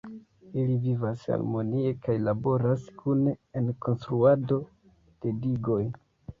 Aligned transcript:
Ili 0.61 0.77
vivas 0.85 1.25
harmonie 1.33 1.91
kaj 2.07 2.15
laboras 2.29 2.89
kune 3.03 3.37
en 3.63 3.71
konstruado 3.87 4.61
de 4.91 5.39
digoj. 5.47 5.81